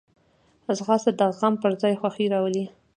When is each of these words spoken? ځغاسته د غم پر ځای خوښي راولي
ځغاسته 0.77 1.11
د 1.19 1.21
غم 1.37 1.53
پر 1.61 1.71
ځای 1.81 1.93
خوښي 1.99 2.25
راولي 2.33 2.65